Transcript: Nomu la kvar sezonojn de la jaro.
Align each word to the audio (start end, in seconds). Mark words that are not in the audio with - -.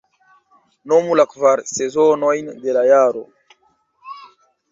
Nomu 0.93 1.17
la 1.19 1.25
kvar 1.33 1.61
sezonojn 1.73 2.49
de 2.63 2.75
la 2.79 2.83
jaro. 2.91 3.21